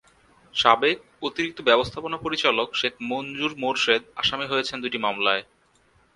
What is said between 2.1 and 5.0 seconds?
পরিচালক শেখ মঞ্জুর মোরশেদ আসামি হয়েছেন দুটি